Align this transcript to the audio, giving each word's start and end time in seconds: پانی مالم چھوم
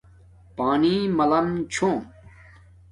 پانی 0.55 0.95
مالم 1.17 1.47
چھوم 1.73 1.97